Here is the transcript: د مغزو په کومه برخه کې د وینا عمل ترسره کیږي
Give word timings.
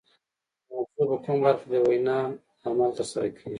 د 0.67 0.69
مغزو 0.73 1.03
په 1.11 1.17
کومه 1.25 1.41
برخه 1.53 1.61
کې 1.63 1.67
د 1.71 1.73
وینا 1.87 2.19
عمل 2.67 2.89
ترسره 2.97 3.27
کیږي 3.35 3.49